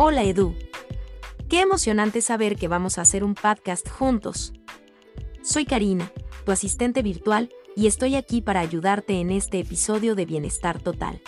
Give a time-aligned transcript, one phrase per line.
[0.00, 0.54] Hola Edu.
[1.48, 4.52] Qué emocionante saber que vamos a hacer un podcast juntos.
[5.42, 6.12] Soy Karina,
[6.46, 11.20] tu asistente virtual, y estoy aquí para ayudarte en este episodio de Bienestar Total.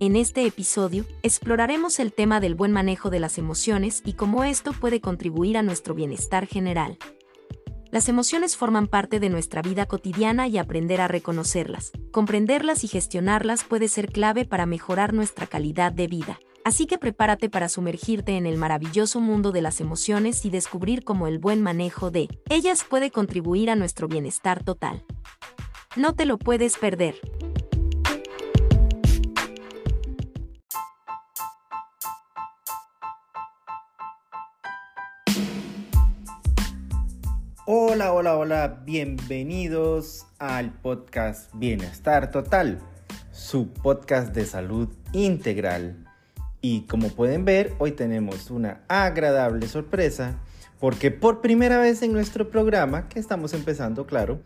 [0.00, 4.72] En este episodio, exploraremos el tema del buen manejo de las emociones y cómo esto
[4.72, 6.96] puede contribuir a nuestro bienestar general.
[7.90, 13.62] Las emociones forman parte de nuestra vida cotidiana y aprender a reconocerlas, comprenderlas y gestionarlas
[13.62, 16.40] puede ser clave para mejorar nuestra calidad de vida.
[16.64, 21.26] Así que prepárate para sumergirte en el maravilloso mundo de las emociones y descubrir cómo
[21.26, 25.04] el buen manejo de ellas puede contribuir a nuestro bienestar total.
[25.94, 27.16] No te lo puedes perder.
[37.66, 42.80] Hola, hola, hola, bienvenidos al podcast Bienestar Total,
[43.32, 46.03] su podcast de salud integral.
[46.64, 50.38] Y como pueden ver, hoy tenemos una agradable sorpresa
[50.80, 54.40] porque por primera vez en nuestro programa, que estamos empezando, claro,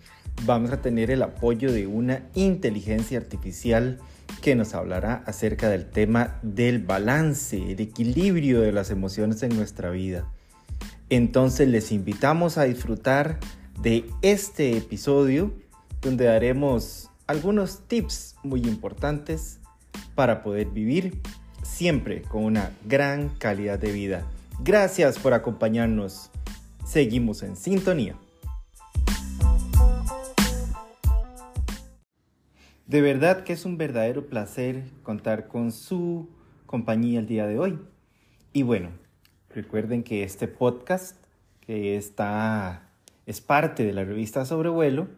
[0.45, 4.01] vamos a tener el apoyo de una inteligencia artificial
[4.43, 9.91] que nos hablará acerca del tema del balance, el equilibrio de las emociones en nuestra
[9.91, 10.29] vida.
[11.11, 13.39] Entonces les invitamos a disfrutar
[13.81, 15.55] de este episodio
[16.03, 19.61] donde daremos algunos tips muy importantes
[20.17, 21.21] para poder vivir
[21.79, 24.27] siempre con una gran calidad de vida.
[24.61, 26.31] Gracias por acompañarnos.
[26.85, 28.17] Seguimos en sintonía.
[32.87, 36.29] De verdad que es un verdadero placer contar con su
[36.67, 37.79] compañía el día de hoy.
[38.53, 38.91] Y bueno,
[39.55, 41.17] Recuerden que este podcast,
[41.61, 42.91] que está,
[43.25, 45.09] es parte de la revista Sobrevuelo,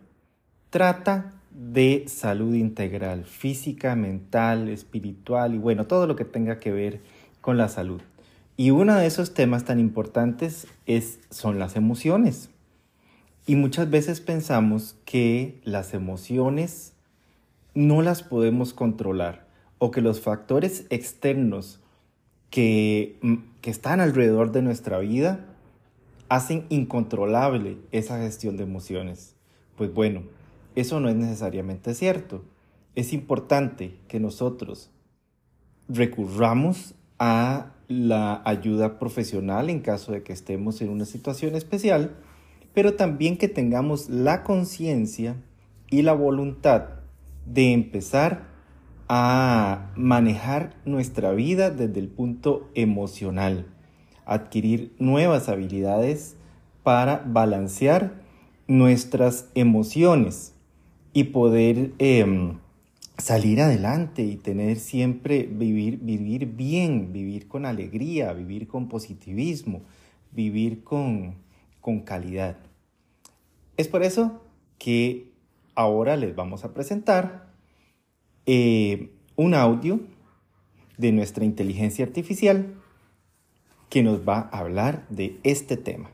[0.71, 7.01] trata de salud integral, física, mental, espiritual y bueno, todo lo que tenga que ver
[7.41, 8.01] con la salud.
[8.57, 12.51] Y uno de esos temas tan importantes es, son las emociones.
[13.47, 16.93] Y muchas veces pensamos que las emociones
[17.75, 19.47] no las podemos controlar
[19.79, 21.81] o que los factores externos
[22.51, 25.47] que, mm, que están alrededor de nuestra vida
[26.29, 29.35] hacen incontrolable esa gestión de emociones.
[29.77, 30.23] Pues bueno,
[30.75, 32.45] eso no es necesariamente cierto.
[32.95, 34.91] Es importante que nosotros
[35.89, 42.17] recurramos a la ayuda profesional en caso de que estemos en una situación especial,
[42.73, 45.37] pero también que tengamos la conciencia
[45.91, 47.01] y la voluntad
[47.47, 48.49] de empezar
[49.09, 53.67] a manejar nuestra vida desde el punto emocional,
[54.25, 56.37] adquirir nuevas habilidades
[56.85, 58.23] para balancear
[58.69, 60.55] nuestras emociones
[61.13, 62.59] y poder em,
[63.19, 69.83] salir adelante y tener siempre vivir, vivir bien, vivir con alegría, vivir con positivismo,
[70.33, 71.35] vivir con,
[71.81, 72.57] con calidad.
[73.77, 74.43] Es por eso
[74.79, 75.31] que
[75.75, 77.51] ahora les vamos a presentar
[78.47, 80.01] eh, un audio
[80.99, 82.75] de nuestra inteligencia artificial
[83.89, 86.11] que nos va a hablar de este tema.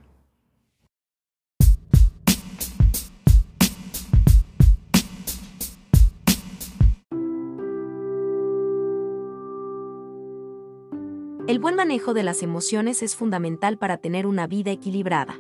[11.47, 15.39] El buen manejo de las emociones es fundamental para tener una vida equilibrada.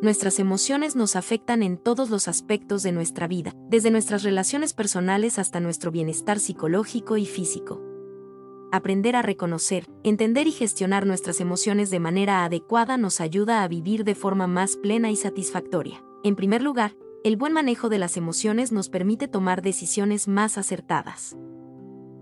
[0.00, 5.40] Nuestras emociones nos afectan en todos los aspectos de nuestra vida, desde nuestras relaciones personales
[5.40, 7.82] hasta nuestro bienestar psicológico y físico.
[8.70, 14.04] Aprender a reconocer, entender y gestionar nuestras emociones de manera adecuada nos ayuda a vivir
[14.04, 16.00] de forma más plena y satisfactoria.
[16.22, 21.36] En primer lugar, el buen manejo de las emociones nos permite tomar decisiones más acertadas.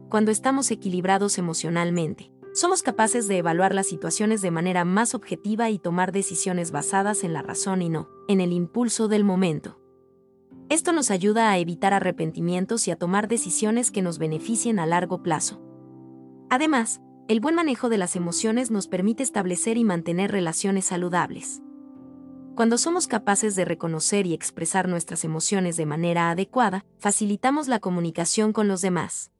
[0.08, 5.78] Cuando estamos equilibrados emocionalmente, somos capaces de evaluar las situaciones de manera más objetiva y
[5.78, 9.78] tomar decisiones basadas en la razón y no en el impulso del momento.
[10.70, 15.22] Esto nos ayuda a evitar arrepentimientos y a tomar decisiones que nos beneficien a largo
[15.22, 15.60] plazo.
[16.48, 21.60] Además, el buen manejo de las emociones nos permite establecer y mantener relaciones saludables.
[22.54, 28.54] Cuando somos capaces de reconocer y expresar nuestras emociones de manera adecuada, facilitamos la comunicación
[28.54, 29.30] con los demás.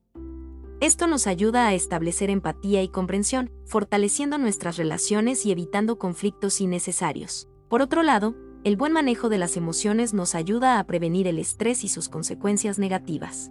[0.81, 7.49] Esto nos ayuda a establecer empatía y comprensión, fortaleciendo nuestras relaciones y evitando conflictos innecesarios.
[7.69, 11.83] Por otro lado, el buen manejo de las emociones nos ayuda a prevenir el estrés
[11.83, 13.51] y sus consecuencias negativas.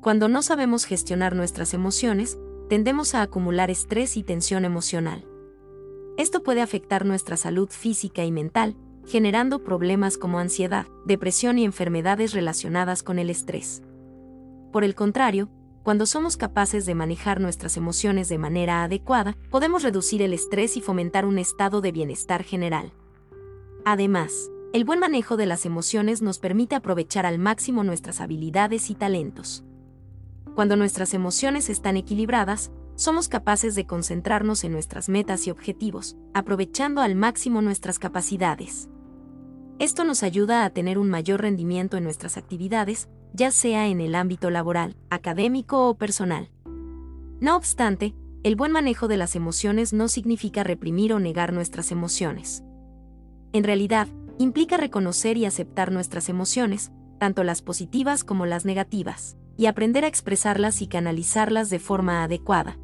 [0.00, 2.38] Cuando no sabemos gestionar nuestras emociones,
[2.68, 5.26] tendemos a acumular estrés y tensión emocional.
[6.16, 12.34] Esto puede afectar nuestra salud física y mental, generando problemas como ansiedad, depresión y enfermedades
[12.34, 13.82] relacionadas con el estrés.
[14.70, 15.48] Por el contrario,
[15.82, 20.80] cuando somos capaces de manejar nuestras emociones de manera adecuada, podemos reducir el estrés y
[20.80, 22.92] fomentar un estado de bienestar general.
[23.84, 28.94] Además, el buen manejo de las emociones nos permite aprovechar al máximo nuestras habilidades y
[28.94, 29.64] talentos.
[30.54, 37.00] Cuando nuestras emociones están equilibradas, somos capaces de concentrarnos en nuestras metas y objetivos, aprovechando
[37.00, 38.90] al máximo nuestras capacidades.
[39.78, 44.14] Esto nos ayuda a tener un mayor rendimiento en nuestras actividades, ya sea en el
[44.14, 46.50] ámbito laboral, académico o personal.
[47.40, 52.62] No obstante, el buen manejo de las emociones no significa reprimir o negar nuestras emociones.
[53.52, 59.66] En realidad, implica reconocer y aceptar nuestras emociones, tanto las positivas como las negativas, y
[59.66, 62.78] aprender a expresarlas y canalizarlas de forma adecuada.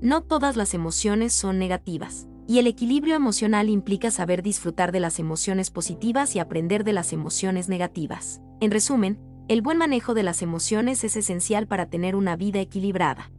[0.00, 5.18] No todas las emociones son negativas, y el equilibrio emocional implica saber disfrutar de las
[5.18, 8.40] emociones positivas y aprender de las emociones negativas.
[8.60, 13.30] En resumen, el buen manejo de las emociones es esencial para tener una vida equilibrada.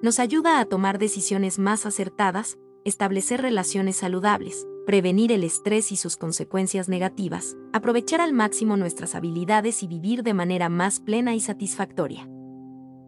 [0.00, 6.16] Nos ayuda a tomar decisiones más acertadas, establecer relaciones saludables, prevenir el estrés y sus
[6.16, 12.28] consecuencias negativas, aprovechar al máximo nuestras habilidades y vivir de manera más plena y satisfactoria.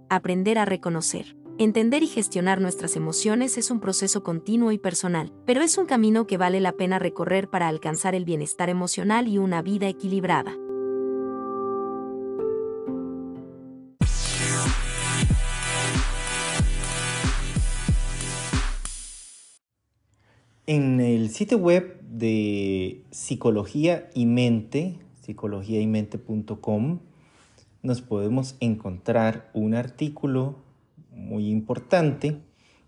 [0.09, 5.61] Aprender a reconocer, entender y gestionar nuestras emociones es un proceso continuo y personal, pero
[5.61, 9.63] es un camino que vale la pena recorrer para alcanzar el bienestar emocional y una
[9.63, 10.57] vida equilibrada.
[20.71, 26.99] En el sitio web de Psicología y Mente, psicologiaymente.com,
[27.83, 30.57] nos podemos encontrar un artículo
[31.11, 32.37] muy importante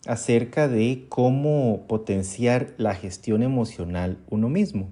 [0.06, 4.90] acerca de cómo potenciar la gestión emocional uno mismo.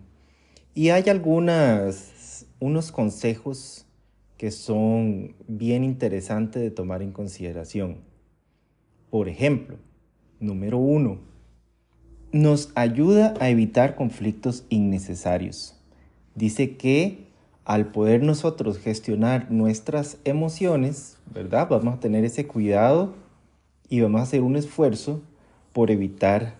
[0.72, 3.84] Y hay algunas, unos consejos
[4.38, 7.98] que son bien interesantes de tomar en consideración.
[9.10, 9.76] Por ejemplo,
[10.40, 11.28] número uno,
[12.32, 15.74] nos ayuda a evitar conflictos innecesarios.
[16.34, 17.28] Dice que
[17.64, 21.68] al poder nosotros gestionar nuestras emociones, ¿verdad?
[21.68, 23.14] Vamos a tener ese cuidado
[23.88, 25.22] y vamos a hacer un esfuerzo
[25.72, 26.54] por evitar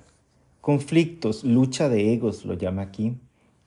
[0.60, 3.16] conflictos, lucha de egos, lo llama aquí,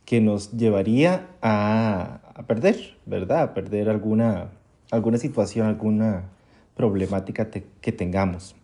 [0.06, 3.42] que nos llevaría a, perder, ¿verdad?
[3.42, 4.52] A perder alguna,
[4.92, 6.30] alguna situación, alguna
[6.76, 8.56] problemática que tengamos.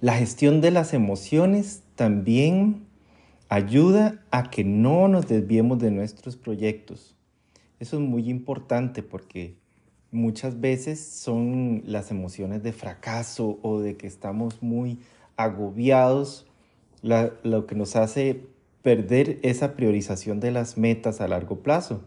[0.00, 2.86] La gestión de las emociones también
[3.50, 7.14] ayuda a que no nos desviemos de nuestros proyectos.
[7.78, 9.58] Eso es muy importante porque
[10.10, 15.00] muchas veces son las emociones de fracaso o de que estamos muy
[15.36, 16.46] agobiados
[17.02, 18.46] lo que nos hace
[18.80, 22.02] perder esa priorización de las metas a largo plazo.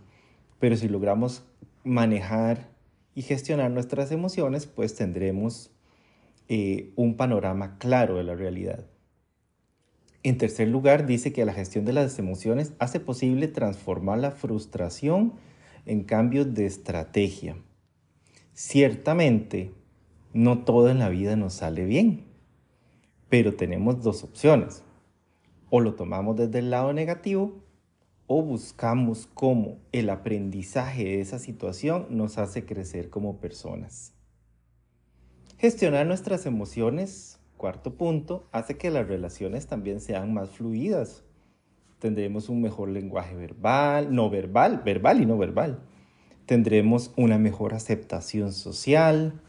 [0.57, 1.45] Pero si logramos
[1.84, 2.68] manejar
[3.13, 5.69] y gestionar nuestras emociones, pues tendremos
[6.50, 8.88] eh, un panorama claro de la realidad.
[10.23, 15.33] En tercer lugar, dice que la gestión de las emociones hace posible transformar la frustración
[15.85, 17.57] en cambios de estrategia.
[18.53, 19.73] Ciertamente,
[20.31, 22.23] no todo en la vida nos sale bien,
[23.27, 24.83] pero tenemos dos opciones.
[25.69, 27.61] O lo tomamos desde el lado negativo
[28.27, 34.13] o buscamos cómo el aprendizaje de esa situación nos hace crecer como personas.
[35.57, 41.23] Gestionar nuestras emociones, cuarto punto, hace que las relaciones también sean más fluidas.
[41.97, 45.79] Tendremos un mejor lenguaje verbal, no verbal, verbal y no verbal.
[46.45, 49.39] Tendremos una mejor aceptación social,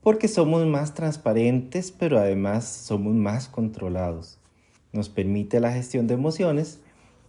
[0.00, 4.38] porque somos más transparentes, pero además somos más controlados.
[4.92, 6.78] Nos permite la gestión de emociones,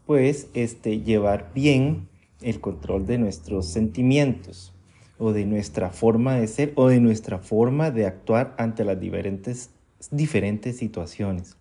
[0.06, 2.10] pues este, llevar bien
[2.42, 4.72] el control de nuestros sentimientos
[5.18, 9.72] o de nuestra forma de ser o de nuestra forma de actuar ante las diferentes,
[10.12, 11.58] diferentes situaciones.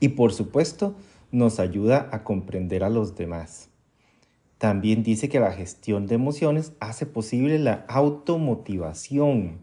[0.00, 0.94] Y por supuesto,
[1.32, 3.70] nos ayuda a comprender a los demás.
[4.58, 9.58] También dice que la gestión de emociones hace posible la automotivación.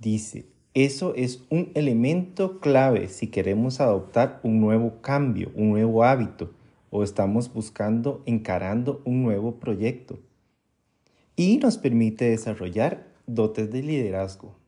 [0.00, 6.50] Dice, eso es un elemento clave si queremos adoptar un nuevo cambio, un nuevo hábito
[6.90, 10.18] o estamos buscando, encarando un nuevo proyecto
[11.36, 14.59] y nos permite desarrollar dotes de liderazgo.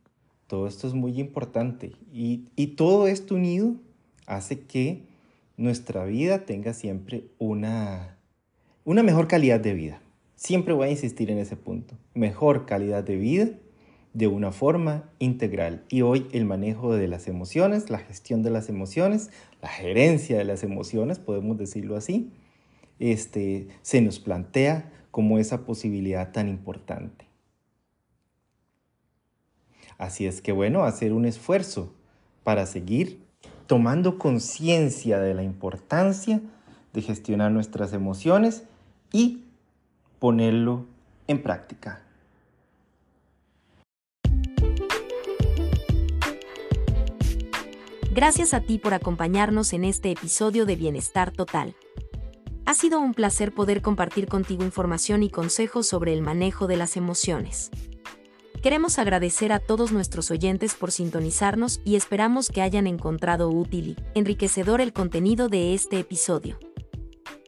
[0.53, 2.45] Todo esto es muy importante y,
[2.77, 3.73] todo esto unido
[4.27, 5.01] hace que
[5.57, 8.19] nuestra vida tenga siempre una,
[8.85, 10.03] una mejor calidad de vida.
[10.35, 11.95] Siempre voy a insistir en ese punto.
[12.13, 13.49] Mejor calidad de vida
[14.13, 15.85] de una forma integral.
[15.89, 20.45] Y hoy el manejo de las emociones, la gestión de las emociones, la gerencia de
[20.45, 22.29] las emociones, podemos decirlo así,
[22.99, 27.32] este, se nos plantea como esa posibilidad tan importante.
[30.03, 31.93] Así es que bueno, hacer un esfuerzo
[32.43, 33.23] para seguir
[33.67, 36.41] tomando conciencia de la importancia
[36.91, 38.63] de gestionar nuestras emociones
[39.13, 39.45] y
[40.19, 40.87] ponerlo
[41.27, 42.01] en práctica.
[48.11, 51.77] Gracias a ti por acompañarnos en este episodio de Bienestar Total.
[52.65, 56.97] Ha sido un placer poder compartir contigo información y consejos sobre el manejo de las
[56.97, 57.71] emociones.
[58.63, 64.19] Queremos agradecer a todos nuestros oyentes por sintonizarnos y esperamos que hayan encontrado útil y
[64.19, 66.57] enriquecedor el contenido de este episodio.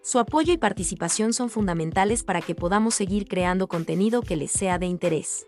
[0.03, 4.77] Su apoyo y participación son fundamentales para que podamos seguir creando contenido que les sea
[4.77, 5.47] de interés.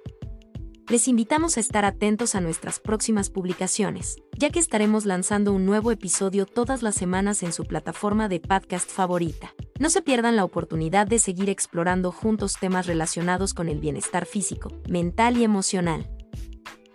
[0.90, 5.92] Les invitamos a estar atentos a nuestras próximas publicaciones, ya que estaremos lanzando un nuevo
[5.92, 9.54] episodio todas las semanas en su plataforma de podcast favorita.
[9.80, 14.72] No se pierdan la oportunidad de seguir explorando juntos temas relacionados con el bienestar físico,
[14.88, 16.10] mental y emocional.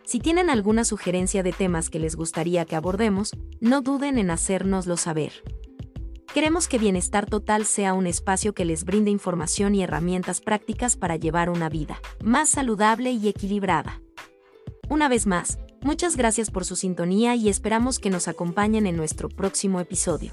[0.06, 4.96] Si tienen alguna sugerencia de temas que les gustaría que abordemos, no duden en hacérnoslo
[4.96, 5.34] saber.
[6.34, 11.16] Queremos que Bienestar Total sea un espacio que les brinde información y herramientas prácticas para
[11.16, 14.00] llevar una vida más saludable y equilibrada.
[14.88, 19.28] Una vez más, muchas gracias por su sintonía y esperamos que nos acompañen en nuestro
[19.28, 20.32] próximo episodio.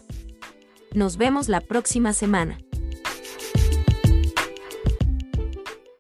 [0.94, 2.60] Nos vemos la próxima semana.